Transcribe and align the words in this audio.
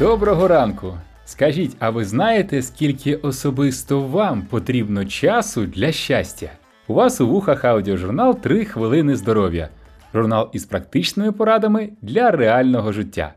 Доброго 0.00 0.48
ранку! 0.48 0.94
Скажіть, 1.24 1.76
а 1.78 1.90
ви 1.90 2.04
знаєте, 2.04 2.62
скільки 2.62 3.16
особисто 3.16 4.00
вам 4.00 4.42
потрібно 4.42 5.04
часу 5.04 5.66
для 5.66 5.92
щастя? 5.92 6.50
У 6.88 6.94
вас 6.94 7.20
у 7.20 7.28
вухах 7.28 7.64
аудіожурнал 7.64 8.38
«3 8.42 8.64
хвилини 8.64 9.16
здоров'я. 9.16 9.68
Журнал 10.14 10.50
із 10.52 10.64
практичними 10.64 11.32
порадами 11.32 11.88
для 12.02 12.30
реального 12.30 12.92
життя. 12.92 13.34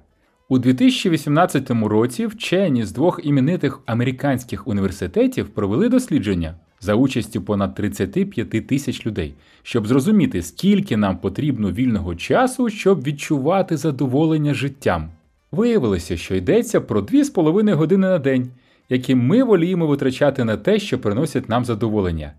У 0.49 0.59
2018 0.59 1.71
році 1.71 2.26
вчені 2.26 2.86
з 2.86 2.91
двох 2.91 3.20
іменитих 3.23 3.80
американських 3.86 4.68
університетів 4.68 5.50
провели 5.50 5.89
дослідження 5.89 6.55
за 6.80 6.95
участю 6.95 7.41
понад 7.41 7.75
35 7.75 8.68
тисяч 8.68 9.05
людей, 9.05 9.34
щоб 9.64 9.88
зрозуміти, 9.88 10.41
скільки 10.41 10.98
нам 10.98 11.18
потрібно 11.18 11.71
вільного 11.71 12.16
часу, 12.16 12.70
щоб 12.70 13.04
відчувати 13.04 13.77
задоволення 13.77 14.53
життям. 14.53 15.09
Виявилося, 15.53 16.17
що 16.17 16.35
йдеться 16.35 16.81
про 16.81 17.02
2,5 17.02 17.73
години 17.73 18.07
на 18.07 18.20
день, 18.20 18.52
які 18.89 19.16
ми 19.16 19.44
воліємо 19.44 19.88
витрачати 19.88 20.44
на 20.44 20.57
те, 20.57 20.80
що 20.80 20.99
приносять 20.99 21.49
нам 21.49 21.66
задоволення. 21.66 22.34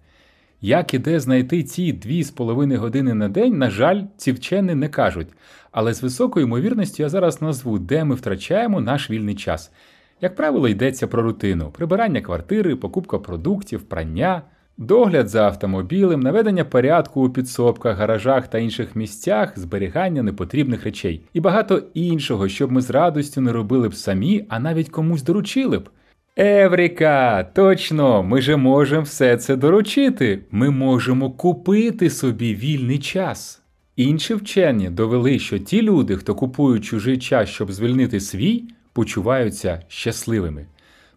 Як 0.60 0.94
і 0.94 0.98
де 0.98 1.20
знайти 1.20 1.62
ці 1.62 1.92
2,5 1.92 2.76
години 2.76 3.14
на 3.14 3.28
день, 3.28 3.58
на 3.58 3.70
жаль, 3.70 4.02
ці 4.16 4.32
вчені 4.32 4.74
не 4.74 4.88
кажуть, 4.88 5.28
але 5.72 5.94
з 5.94 6.02
високою 6.02 6.46
ймовірністю 6.46 7.02
я 7.02 7.08
зараз 7.08 7.42
назву, 7.42 7.78
де 7.78 8.04
ми 8.04 8.14
втрачаємо 8.14 8.80
наш 8.80 9.10
вільний 9.10 9.34
час. 9.34 9.72
Як 10.20 10.36
правило, 10.36 10.68
йдеться 10.68 11.06
про 11.06 11.22
рутину: 11.22 11.70
прибирання 11.70 12.20
квартири, 12.20 12.76
покупка 12.76 13.18
продуктів, 13.18 13.82
прання, 13.82 14.42
догляд 14.78 15.28
за 15.28 15.42
автомобілем, 15.42 16.20
наведення 16.20 16.64
порядку 16.64 17.26
у 17.26 17.30
підсобках, 17.30 17.98
гаражах 17.98 18.48
та 18.48 18.58
інших 18.58 18.96
місцях, 18.96 19.58
зберігання 19.58 20.22
непотрібних 20.22 20.84
речей 20.84 21.20
і 21.32 21.40
багато 21.40 21.82
іншого, 21.94 22.48
щоб 22.48 22.72
ми 22.72 22.80
з 22.80 22.90
радістю 22.90 23.40
не 23.40 23.52
робили 23.52 23.88
б 23.88 23.94
самі, 23.94 24.44
а 24.48 24.58
навіть 24.58 24.88
комусь 24.88 25.22
доручили 25.22 25.78
б. 25.78 25.88
Евріка! 26.36 27.50
Точно! 27.54 28.22
Ми 28.22 28.40
же 28.40 28.56
можемо 28.56 29.02
все 29.02 29.36
це 29.36 29.56
доручити. 29.56 30.40
Ми 30.50 30.70
можемо 30.70 31.30
купити 31.30 32.10
собі 32.10 32.54
вільний 32.54 32.98
час. 32.98 33.62
Інші 33.96 34.34
вчені 34.34 34.90
довели, 34.90 35.38
що 35.38 35.58
ті 35.58 35.82
люди, 35.82 36.16
хто 36.16 36.34
купують 36.34 36.84
чужий 36.84 37.18
час, 37.18 37.48
щоб 37.48 37.72
звільнити 37.72 38.20
свій, 38.20 38.64
почуваються 38.92 39.82
щасливими, 39.88 40.66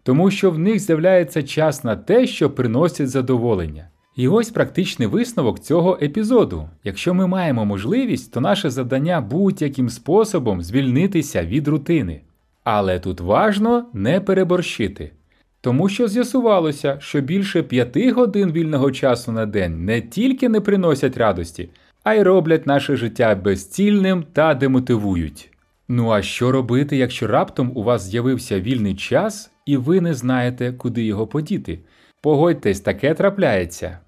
тому 0.08 0.30
що 0.30 0.50
в 0.50 0.58
них 0.58 0.80
з'являється 0.80 1.42
час 1.42 1.84
на 1.84 1.96
те, 1.96 2.26
що 2.26 2.50
приносить 2.50 3.08
задоволення. 3.08 3.88
І 4.16 4.28
ось 4.28 4.50
практичний 4.50 5.08
висновок 5.08 5.60
цього 5.60 5.98
епізоду. 6.02 6.68
Якщо 6.84 7.14
ми 7.14 7.26
маємо 7.26 7.64
можливість, 7.64 8.32
то 8.32 8.40
наше 8.40 8.70
завдання 8.70 9.20
будь-яким 9.20 9.88
способом 9.88 10.62
звільнитися 10.62 11.44
від 11.44 11.68
рутини. 11.68 12.20
Але 12.64 12.98
тут 12.98 13.20
важно 13.20 13.86
не 13.92 14.20
переборщити. 14.20 15.12
Тому 15.60 15.88
що 15.88 16.08
з'ясувалося, 16.08 16.96
що 17.00 17.20
більше 17.20 17.62
п'яти 17.62 18.12
годин 18.12 18.52
вільного 18.52 18.90
часу 18.90 19.32
на 19.32 19.46
день 19.46 19.84
не 19.84 20.00
тільки 20.00 20.48
не 20.48 20.60
приносять 20.60 21.16
радості, 21.16 21.70
а 22.04 22.14
й 22.14 22.22
роблять 22.22 22.66
наше 22.66 22.96
життя 22.96 23.34
безцільним 23.34 24.24
та 24.32 24.54
демотивують. 24.54 25.50
Ну 25.88 26.10
а 26.10 26.22
що 26.22 26.52
робити, 26.52 26.96
якщо 26.96 27.26
раптом 27.26 27.72
у 27.74 27.82
вас 27.82 28.02
з'явився 28.02 28.60
вільний 28.60 28.94
час 28.94 29.50
і 29.66 29.76
ви 29.76 30.00
не 30.00 30.14
знаєте, 30.14 30.72
куди 30.72 31.04
його 31.04 31.26
подіти? 31.26 31.78
Погодьтесь, 32.22 32.80
таке 32.80 33.14
трапляється. 33.14 33.98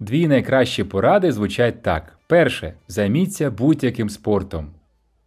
Дві 0.00 0.28
найкращі 0.28 0.84
поради 0.84 1.32
звучать 1.32 1.82
так: 1.82 2.18
перше, 2.26 2.74
займіться 2.88 3.50
будь-яким 3.50 4.08
спортом. 4.08 4.70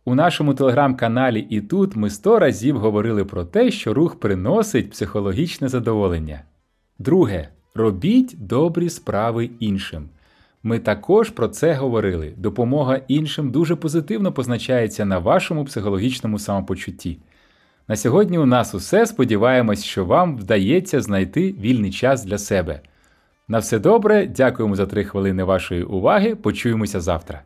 У 0.06 0.16
нашому 0.16 0.54
телеграм-каналі 0.54 1.48
і 1.50 1.62
тут 1.62 1.96
ми 1.96 2.10
сто 2.10 2.40
разів 2.40 2.78
говорили 2.78 3.26
про 3.26 3.46
те, 3.46 3.72
що 3.72 3.94
рух 3.94 4.20
приносить 4.20 4.92
психологічне 4.92 5.68
задоволення. 5.68 6.42
Друге, 7.00 7.50
робіть 7.76 8.36
добрі 8.40 8.90
справи 8.90 9.50
іншим. 9.60 10.10
Ми 10.64 10.80
також 10.80 11.30
про 11.30 11.48
це 11.48 11.74
говорили. 11.74 12.34
Допомога 12.38 13.02
іншим 13.08 13.52
дуже 13.52 13.76
позитивно 13.76 14.32
позначається 14.32 15.06
на 15.06 15.20
вашому 15.20 15.66
психологічному 15.66 16.40
самопочутті. 16.40 17.18
На 17.88 17.96
сьогодні 17.96 18.38
у 18.38 18.46
нас 18.46 18.76
усе. 18.76 19.06
Сподіваємось, 19.06 19.84
що 19.84 20.06
вам 20.06 20.38
вдається 20.38 21.02
знайти 21.02 21.52
вільний 21.52 21.92
час 21.92 22.26
для 22.26 22.38
себе. 22.38 22.82
На 23.48 23.60
все 23.60 23.80
добре, 23.80 24.26
дякуємо 24.26 24.76
за 24.76 24.86
три 24.86 25.04
хвилини 25.04 25.44
вашої 25.44 25.84
уваги. 25.84 26.36
Почуємося 26.36 27.02
завтра. 27.02 27.42